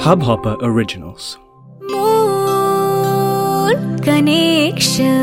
[0.00, 1.24] Hubhopper Originals.
[1.92, 5.20] Moon Connection.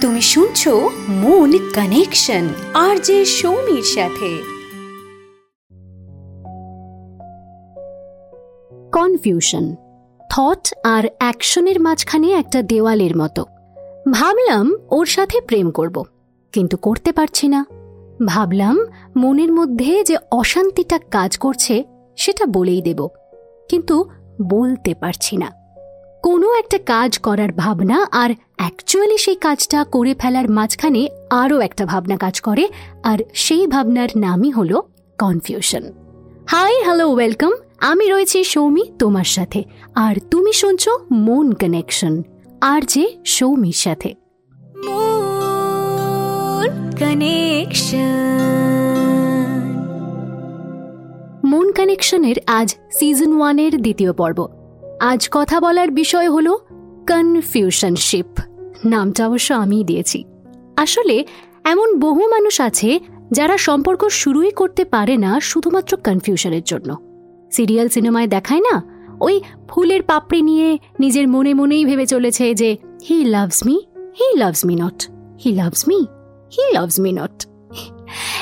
[0.00, 0.72] তুমি শুনছো
[1.08, 2.44] moon connection
[2.74, 4.30] আর যে সৌমির সাথে
[8.92, 9.64] কনফিউশন
[10.30, 13.42] থট আর অ্যাকশনের মাঝখানে একটা দেওয়ালের মতো
[14.10, 15.96] ভাবলাম ওর সাথে প্রেম করব
[16.54, 17.60] কিন্তু করতে পারছি না
[18.26, 18.76] ভাবলাম
[19.16, 21.74] মনের মধ্যে যে অশান্তিটা কাজ করছে
[22.20, 23.08] সেটা বলেই দেব।
[23.68, 24.10] কিন্তু
[24.42, 25.60] বলতে পারছি না।
[26.22, 32.16] কোনো একটা কাজ করার ভাবনা আর অ্যাকচুয়ালি সেই কাজটা করে ফেলার মাঝখানে আরও একটা ভাবনা
[32.16, 32.68] কাজ করে,
[33.02, 34.82] আর সেই ভাবনার নামই হলো
[35.18, 35.82] কনফিউশন
[36.48, 42.22] হাই হ্যালো ওয়েলকাম আমি রয়েছি সৌমি, তোমার সাথে। আর তুমি শুনছো মন কানেকশন
[42.60, 44.14] আর যে সৌমির সাথে।
[44.88, 45.20] মন
[51.72, 54.48] কানেকশনের আজ সিজন ওয়ানের দ্বিতীয় পর্ব।
[55.00, 56.56] আজ কথা বলার বিষয় হল
[57.08, 58.26] কনফিউশনশিপ
[58.84, 60.24] নামটা অবশ্য আমিই দিয়েছি।
[60.76, 61.24] আসলে
[61.64, 63.00] এমন বহু মানুষ আছে
[63.32, 66.96] যারা সম্পর্ক শুরুই করতে পারে না শুধুমাত্র কনফিউশনের জন্য।
[67.50, 69.00] সিরিয়াল সিনেমায় দেখায় না?
[69.20, 72.76] ওই ফুলের পাপড়ি নিয়ে নিজের মনে মনেই ভেবে চলেছে যে
[73.08, 73.80] he loves me
[74.20, 75.08] he loves me not
[75.44, 76.06] he loves me
[76.56, 77.46] he loves me not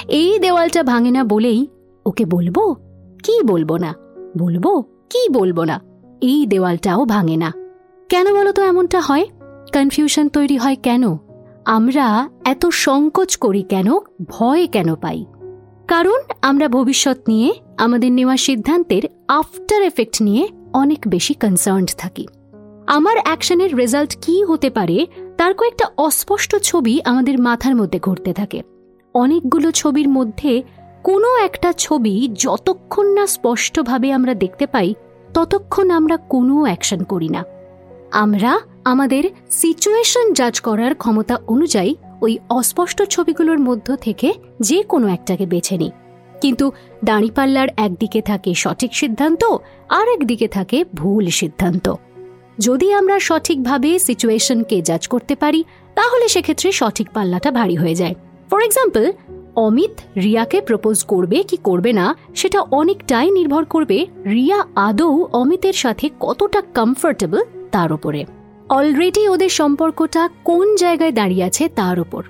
[0.08, 1.66] এই দেওয়ালটা ভাঙে না বলেই
[2.06, 2.74] ওকে বলব
[3.22, 3.94] কি বলব না?
[4.38, 4.83] বলব?
[5.11, 5.80] কি বলব না?
[6.20, 7.52] এই দেওয়ালটাও ভাঙে না।
[8.08, 9.27] কেন বলো তো এমনটা হয়?
[9.75, 11.16] কনফিউশন তৈরি হয় কেন?
[11.64, 13.86] আমরা এত সংকোচ করি কেন?
[14.28, 15.25] ভয় কেন পাই?
[15.88, 22.27] কারণ আমরা ভবিষ্যৎ নিয়ে, আমাদের নেওয়া সিদ্ধান্তের আফটার এফেক্ট নিয়ে অনেক বেশি কনসার্নড থাকি।
[22.86, 28.62] আমার অ্যাকশনের রেজাল্ট কি হতে পারে, তার কয়েকটা অস্পষ্ট ছবি আমাদের মাথার মধ্যে ঘুরতে থাকে।
[29.14, 30.62] অনেকগুলো ছবির মধ্যে
[31.08, 34.94] কোনো একটা ছবি যতক্ষণ না স্পষ্টভাবে আমরা দেখতে পাই,
[35.34, 37.44] ততক্ষণ আমরা কোনো অ্যাকশন করি না।
[38.10, 45.47] আমরা আমাদের সিচুয়েশন জাজ করার ক্ষমতা অনুযায়ী ওই অস্পষ্ট ছবিগুলোর মধ্য থেকে যে কোনো একটাকে
[45.47, 45.91] বেছে নিই।
[46.41, 46.72] কিন্তু
[47.04, 49.44] দাঁড়িপাল্লার একদিকে থাকে সঠিক সিদ্ধান্ত,
[49.88, 51.94] আর একদিকে থাকে ভুল সিদ্ধান্ত।
[52.58, 55.64] যদি আমরা সঠিকভাবে সিচুয়েশনকে জাজ করতে পারি,
[55.94, 58.14] তাহলে সেক্ষেত্রে সঠিক পাল্লাটা ভারী হয়ে যায়।
[58.50, 59.12] ফর এক্সাম্পল
[59.66, 63.98] অমিত রিয়াকে প্রপোজ করবে কি করবে না, সেটা অনেকটাই নির্ভর করবে
[64.34, 68.20] রিয়া আদৌ অমিতের সাথে কতটা কমফোর্টেবল তার উপরে।
[68.68, 72.22] অলরেডি ওদের সম্পর্কটা কোন জায়গায় দাঁড়িয়ে আছে তার উপর।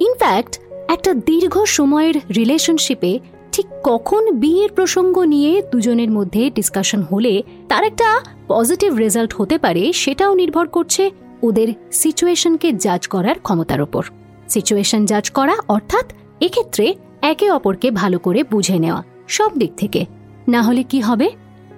[0.00, 0.52] ইনফ্যাক্ট
[0.94, 3.12] একটা দীর্ঘ সময়ের রিলেশনশিপে
[3.52, 7.34] ঠিক কখন বিয়ের প্রসঙ্গ নিয়ে দুজনের মধ্যে ডিসকাশন হলে
[7.68, 8.08] তার একটা
[8.48, 11.02] পজিটিভ রেজাল্ট হতে পারে, সেটাও নির্ভর করছে
[11.42, 14.04] ওদের সিচুয়েশনকে জাজ করার ক্ষমতার ওপর
[14.48, 16.06] সিচুয়েশন জাজ করা অর্থাৎ
[16.40, 16.86] এক্ষেত্রে
[17.22, 20.00] একে অপরকে ভালো করে বুঝে নেওয়া, সব দিক থেকে।
[20.48, 21.28] না হলে কি হবে?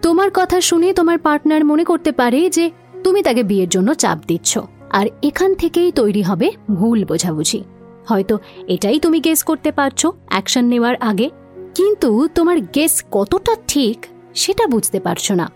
[0.03, 2.65] তোমার কথা শুনে তোমার পার্টনার মনে করতে পারে যে
[3.05, 4.53] তুমি তাকে বিয়ের জন্য চাপ দিচ্ছ,
[4.99, 7.61] আর এখান থেকেই তৈরি হবে ভুল বোঝাবুঝি।
[8.09, 8.35] হয়তো
[8.75, 10.01] এটাই তুমি গেস করতে পারছ
[10.33, 11.27] অ্যাকশন নেওয়ার আগে।
[11.75, 13.99] কিন্তু তোমার গেস কতটা ঠিক
[14.35, 15.47] সেটা বুঝতে পারছ না,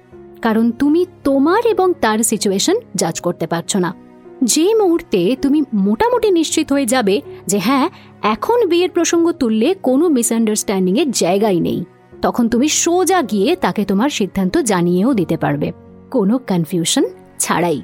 [0.43, 3.91] কারণ তুমি তোমার এবং তার সিচুয়েশন জাজ করতে পারছ না।
[4.45, 7.89] যে মুহূর্তে তুমি মোটামুটি নিশ্চিত হয়ে যাবে যে হ্যাঁ
[8.23, 11.85] এখন বিয়ের প্রসঙ্গ তুললে কোনো মিসআন্ডারস্ট্যান্ডিং এর জায়গাই নেই।
[12.23, 15.73] তখন তুমি সোজা গিয়ে তাকে তোমার সিদ্ধান্ত জানিয়েও দিতে পারবে।
[16.11, 17.05] কোনো কনফিউশন
[17.39, 17.83] ছাড়াই।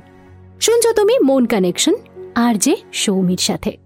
[0.60, 1.92] শুনছো তুমি মন কানেকশন
[2.34, 3.76] আর যে সৌমির সাথে।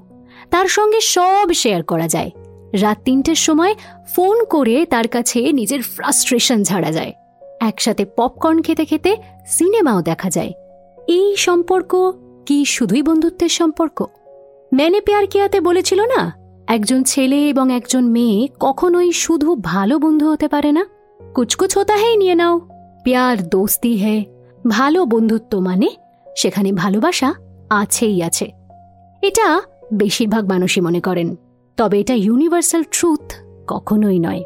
[0.49, 2.31] তার সঙ্গে সব শেয়ার করা যায়।
[2.81, 3.73] রাত তিনটের সময়
[4.15, 7.13] ফোন করে তার কাছে নিজের ফ্রাস্ট্রেশন ঝাড়া যায়।
[7.61, 9.11] একসাথে পপকর্ন খেতে খেতে
[9.47, 10.51] সিনেমাও দেখা যায়।
[10.97, 11.91] এই সম্পর্ক
[12.45, 13.97] কি শুধুই বন্ধুত্বের সম্পর্ক?
[14.73, 16.21] মেনে পেয়ার কিয়াতে বলেছিল না,
[16.67, 20.83] একজন ছেলে এবং একজন মেয়ে কখনোই শুধু ভালো বন্ধু হতে পারে না?
[21.19, 22.59] কুচকুচ হতা হেই নিয়ে নাও,
[23.03, 24.15] প্যার দোস্তি হে।
[24.67, 25.89] ভালো বন্ধুত্ব মানে
[26.37, 27.29] সেখানে ভালোবাসা
[27.69, 28.45] আছেই আছে।
[29.21, 29.47] এটা
[29.93, 31.35] বেশিরভাগ মানুষই মনে করেন।
[31.77, 33.33] তবে এটা ইউনিভার্সাল ট্রুথ
[33.67, 34.43] কখনোই নয়।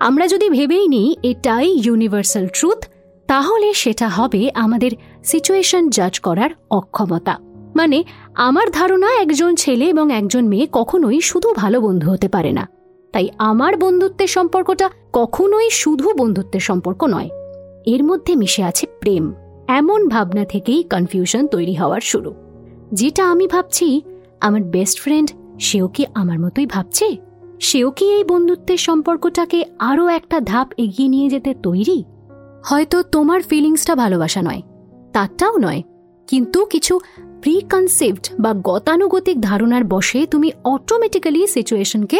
[0.00, 2.86] আমরা যদি ভেবেই নিই এটাই ইউনিভার্সাল ট্রুথ
[3.26, 4.90] তাহলে সেটা হবে আমাদের
[5.24, 7.38] সিচুয়েশন জাজ করার অক্ষমতা।
[7.76, 8.04] মানে
[8.34, 12.68] আমার ধারণা একজন ছেলে এবং একজন মেয়ে কখনোই শুধু ভালো বন্ধু হতে পারে না।
[13.12, 17.30] তাই আমার বন্ধুত্বের সম্পর্কটা কখনোই শুধু বন্ধুত্বের সম্পর্ক নয়।
[17.86, 19.32] এর মধ্যে মিশে আছে প্রেম।
[19.68, 22.34] এমন ভাবনা থেকেই কনফিউশন তৈরি হওয়ার শুরু।
[22.92, 24.02] যেটা আমি ভাবছি,
[24.40, 25.30] আমার বেস্ট ফ্রেন্ড
[25.64, 27.06] সেও কি আমার মতোই ভাবছে?
[27.60, 29.58] সেও কি এই বন্ধুত্বের সম্পর্কটাকে
[29.90, 31.98] আরও একটা ধাপ এগিয়ে নিয়ে যেতে তৈরি?
[32.64, 34.62] হয়তো তোমার ফিলিংসটা ভালোবাসা নয়,
[35.12, 35.80] তারটাও নয়,
[36.28, 36.94] কিন্তু কিছু
[37.42, 42.18] প্রিকনসেভড বা গতানুগতিক ধারণার বসে তুমি অটোমেটিক্যালি সিচুয়েশনকে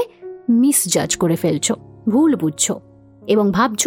[0.60, 1.74] মিসজাজ করে ফেলছো,
[2.08, 2.64] ভুল বুঝছ
[3.22, 3.82] এবং ভাবছ,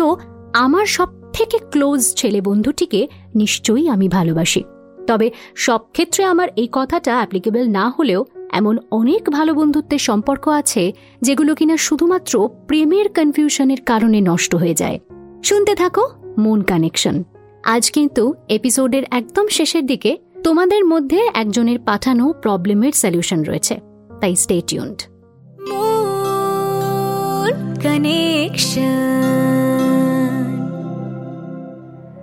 [0.66, 3.02] আমার সব থেকে ক্লোজ ছেলে বন্ধুটিকে
[3.36, 4.62] নিশ্চয়ই আমি ভালোবাসি।
[5.07, 10.92] তবে সব ক্ষেত্রে আমার এই কথাটা অ্যাপ্লিকেবল না হলেও এমন অনেক ভালো বন্ধুত্বের সম্পর্ক আছে
[11.21, 15.00] যেগুলো কিনা শুধুমাত্র প্রেমের কনফিউশনের কারণে নষ্ট হয়ে যায়।
[15.44, 17.24] শুনতে থাকো মন কানেকশন
[17.63, 23.80] আজ কিন্তু এপিসোডের একদম শেষের দিকে তোমাদের মধ্যে একজনের পাঠানো প্রবলেমের সলিউশন রয়েছে।
[24.21, 25.03] তাই স্টে টিউন্ড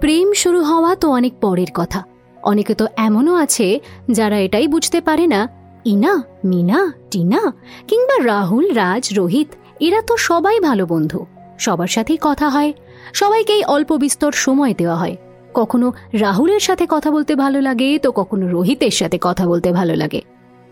[0.01, 2.03] প্রেম শুরু হওয়া তো অনেক পরের কথা।
[2.43, 3.81] অনেকে তো এমনও আছে
[4.11, 5.49] যারা এটাই বুঝতে পারে না
[5.85, 7.53] ইনা, মিনা, টিনা
[7.89, 9.49] কিংবা রাহুল, রাজ, রোহিত,
[9.81, 11.27] এরা তো সবাই ভালো বন্ধু।
[11.59, 12.73] সবার সাথেই কথা হয়।
[13.15, 15.17] সবাইকেই অল্প বিস্তর সময় দেওয়া হয়।
[15.55, 20.23] কখনো রাহুলের সাথে কথা বলতে ভালো লাগে, তো কখনো রোহিতের সাথে কথা বলতে ভালো লাগে।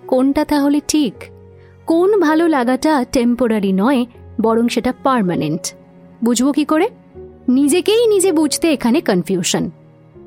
[0.06, 1.14] কোনটা তাহলে ঠিক?
[1.86, 4.06] কোন ভালো লাগাটা টেম্পোরারি নয়,
[4.40, 5.74] বরং সেটা পারমানেন্ট
[6.24, 6.88] বুঝব কি করে?
[7.48, 9.70] নিজেকেই নিজে বুঝতে এখানে কনফিউশন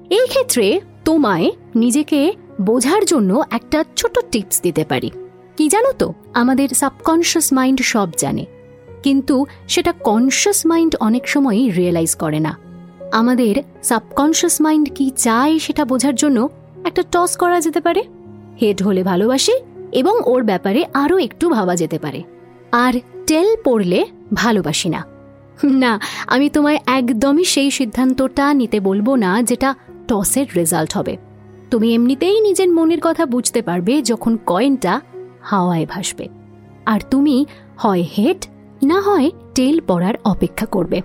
[0.10, 5.12] এই ক্ষেত্রে তোমায় নিজেকে বোঝার জন্য একটা ছোট টিপস দিতে পারি।
[5.58, 6.14] কি জানো তো?
[6.34, 8.46] আমাদের সাবকনশিয়াস মাইন্ড সব জানে।
[9.04, 12.58] কিন্তু সেটা কনশিয়াস মাইন্ড অনেক সময়ই রিয়েলাইজ করে না।
[13.12, 16.50] আমাদের সাবকনশিয়াস মাইন্ড কি চায় সেটা বোঝার জন্য
[16.86, 18.04] একটা টস করা যেতে পারে।
[18.62, 19.54] হেড হলে ভালোবাসি
[19.92, 22.24] এবং ওর ব্যাপারে আরও একটু ভাবা যেতে পারে।
[22.72, 22.94] আর
[23.28, 25.06] টেল পড়লে ভালোবাসি না।
[25.64, 29.76] না, আমি তোমায় একদমই সেই সিদ্ধান্তটা নিতে বলব না যেটা
[30.08, 31.18] টসের রেজাল্ট হবে।
[31.74, 35.02] তুমি এমনিতেই নিজের মনের কথা বুঝতে পারবে যখন কয়েনটা
[35.42, 36.28] হাওয়ায় ভাসবে।
[36.86, 37.46] আর তুমি
[37.78, 38.46] হয় হেড
[38.84, 41.02] না হয় টেল পড়ার অপেক্ষা করবে।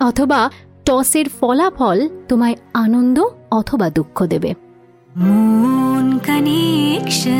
[0.00, 0.50] অথবা
[0.84, 4.54] টসের ফলাফল তোমায় আনন্দ অথবা দুঃখ দেবে।
[5.16, 7.32] মন কানেকশন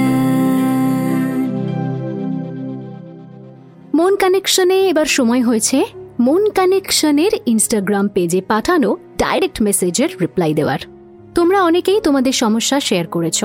[3.95, 5.85] মন কানেকশনে এবার সময় হয়েছে
[6.21, 10.96] মন কানেকশনের ইনস্টাগ্রাম পেজে পাঠানো ডাইরেক্ট মেসেজের রিপ্লাই দেওয়ার।
[11.37, 13.45] তোমরা অনেকেই তোমাদের সমস্যা শেয়ার করেছ।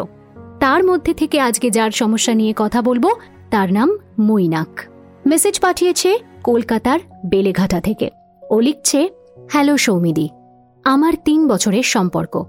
[0.60, 3.06] তার মধ্যে থেকে আজকে যার সমস্যা নিয়ে কথা বলব,
[3.50, 3.90] তার নাম
[4.20, 4.82] মৈনাক।
[5.26, 8.10] মেসেজ পাঠিয়েছে কলকাতার বেলেঘাটা থেকে।
[8.50, 9.10] ও লিখছে,
[9.52, 10.30] হ্যালো সৌমিদি,
[10.84, 12.46] আমার তিন বছরের সম্পর্ক।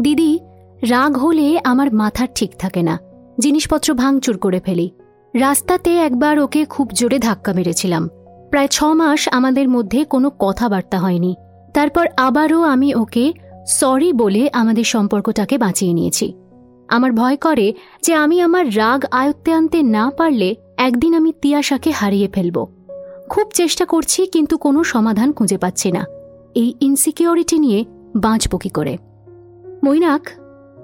[0.00, 0.38] দিদি,
[0.82, 2.98] রাগ হলে আমার মাথার ঠিক থাকে না।
[3.38, 4.90] জিনিসপত্র ভাঙচুর করে ফেলি।
[5.34, 8.08] রাস্তাতে একবার ওকে খুব জোরে ধাক্কা মেরেছিলাম।
[8.50, 11.34] প্রায় ছ মাস আমাদের মধ্যে কোনো কথাবার্তা হয়নি।
[11.74, 13.32] তারপর আবারও আমি ওকে
[13.66, 16.32] সরি বলে আমাদের সম্পর্কটাকে বাঁচিয়ে নিয়েছি।
[16.88, 17.72] আমার ভয় করে
[18.02, 22.66] যে আমি আমার রাগ আয়ত্তে আনতে না পারলে একদিন আমি তিয়াশাকে হারিয়ে ফেলব।
[23.28, 26.06] খুব চেষ্টা করছি কিন্তু কোনো সমাধান খুঁজে পাচ্ছি না।
[26.54, 27.84] এই ইনসিকিউরিটি নিয়ে
[28.16, 28.98] বাঁচব কি করে?
[29.84, 30.30] মৈনাক,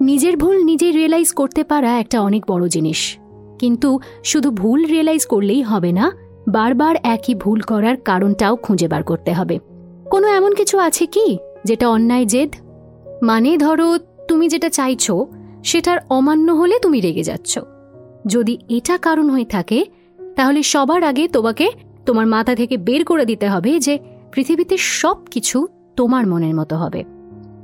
[0.01, 3.17] নিজের ভুল নিজে রিয়েলাইজ করতে পারা একটা অনেক বড় জিনিস।
[3.59, 6.11] কিন্তু শুধু ভুল রিয়েলাইজ করলেই হবে না,
[6.47, 9.59] বারবার একই ভুল করার কারণটাও খুঁজে বার করতে হবে।
[10.11, 12.55] কোনো এমন কিছু আছে কি যেটা অন্যায়, জেদ
[13.23, 15.27] মানে ধরো, তুমি যেটা চাইছো,
[15.63, 17.59] সেটার অমান্য হলে তুমি রেগে যাচ্ছ।
[18.27, 19.85] যদি এটা কারণ হয়ে থাকে,
[20.35, 21.71] তাহলে সবার আগে তোমাকে
[22.05, 23.99] তোমার মাথা থেকে বের করে দিতে হবে যে
[24.31, 27.03] পৃথিবীতে সব কিছু তোমার মনের মতো হবে।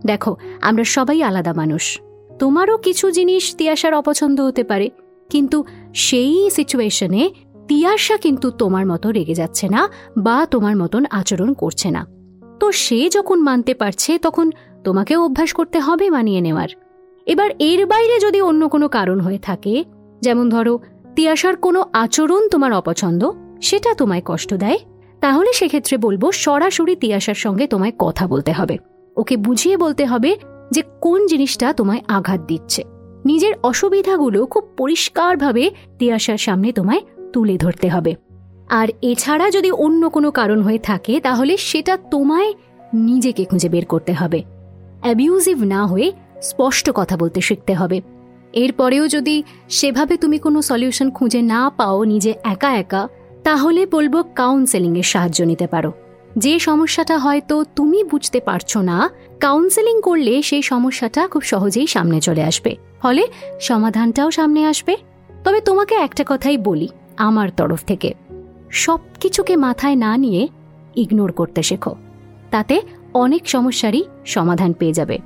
[0.06, 2.00] দেখো, আমরা সবাই আলাদা মানুষ।
[2.40, 4.90] তোমারও কিছু জিনিস তিয়াশার অপছন্দ হতে পারে,
[5.30, 5.64] কিন্তু
[5.94, 7.30] সেই সিচুয়েশনে
[7.68, 12.06] তিয়াশা কিন্তু তোমার মতো রেগে যাচ্ছে না বা তোমার মতন আচরণ করছে না।
[12.60, 14.52] তো সে যখন মানতে পারছে, তখন
[14.86, 16.70] তোমাকেও অভ্যাস করতে হবে মানিয়ে নেওয়ার।
[17.26, 19.84] এবার এর বাইরে যদি অন্য কোনো কারণ হয়ে থাকে,
[20.22, 20.80] যেমন ধরো,
[21.16, 24.78] তিয়াশার কোনো আচরণ তোমার অপছন্দ, সেটা তোমায় কষ্ট দেয়,
[25.22, 28.78] তাহলে সেক্ষেত্রে বলব সরাসরি তিয়াশার সঙ্গে তোমায় কথা বলতে হবে।
[29.18, 30.36] ওকে বুঝিয়ে বলতে হবে
[30.72, 32.84] যে কোন জিনিসটা তোমায় আঘাত দিচ্ছে।
[33.26, 37.02] নিজের অসুবিধাগুলো খুব পরিষ্কারভাবে তিয়াশার সামনে তোমায়
[37.34, 38.16] তুলে ধরতে হবে।
[38.70, 42.54] আর এছাড়া যদি অন্য কোনো কারণ হয়ে থাকে, তাহলে সেটা তোমায়
[42.94, 44.44] নিজেকে খুঁজে বের করতে হবে।
[45.06, 48.02] অ্যাবিউজিভ না হয়ে স্পষ্ট কথা বলতে শিখতে হবে।
[48.54, 53.08] এরপরেও যদি সেভাবে তুমি কোনো সলিউশন খুঁজে না পাও নিজে একা একা,
[53.44, 55.92] তাহলে বলব কাউন্সেলিংয়ের সাহায্য নিতে পারো।
[56.38, 59.10] যে সমস্যাটা হয়তো তুমি বুঝতে পারছ না
[59.40, 63.28] কাউন্সেলিং করলে সেই সমস্যাটা খুব সহজেই সামনে চলে আসবে। ফলে
[63.60, 64.98] সমাধানটাও সামনে আসবে।
[65.44, 68.14] তবে তোমাকে একটা কথাই বলি আমার তরফ থেকে।
[68.72, 70.48] সব কিছুকে মাথায় না নিয়ে
[70.96, 71.96] ইগনোর করতে শেখো।
[72.52, 72.82] তাতে
[73.16, 75.20] অনেক সমস্যারই সমাধান পেয়ে যাবে।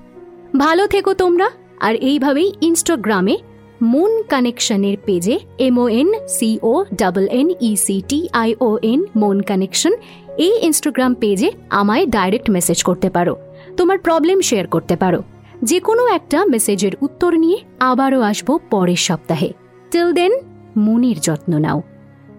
[0.57, 3.37] ভালো থেকো তোমরা, আর এইভাবেই ইনস্টাগ্রামে
[3.81, 9.91] মুন কানেকশনের পেজে M O N C O double N E C T I O N moon connection
[10.37, 13.37] এই ইনস্টাগ্রাম পেজে আমায় ডাইরেক্ট মেসেজ করতে পারো।
[13.77, 15.23] তোমার প্রবলেম শেয়ার করতে পারো।
[15.63, 19.53] যে কোনো একটা মেসেজের উত্তর নিয়ে আবারও আসব পরের সপ্তাহে।
[19.91, 20.31] টিল দেন
[20.77, 21.81] মনের যত্ন নাও।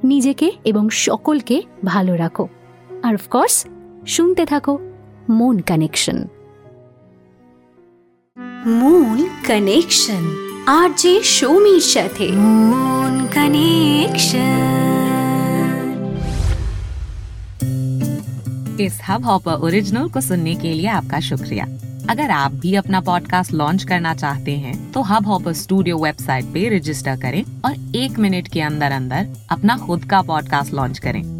[0.04, 2.48] নিজেকে এবং সকলকে ভালো রাখো।
[3.02, 3.66] আর অফকোর্স
[4.06, 4.78] শুনতে থাকো।
[5.30, 6.18] Moon connection
[8.66, 9.18] moon
[9.48, 10.24] connection
[10.68, 14.58] RJ Shomi સાથે मून कनेक्शन
[18.80, 21.64] इस हब हॉपर ओरिजिनल को सुनने के लिए आपका शुक्रिया।
[22.10, 26.68] अगर आप भी अपना पॉडकास्ट लॉन्च करना चाहते हैं तो हब हॉपर स्टूडियो वेबसाइट पे
[26.76, 31.39] रजिस्टर करें और एक मिनट के अंदर अंदर अपना खुद का पॉडकास्ट लॉन्च करें।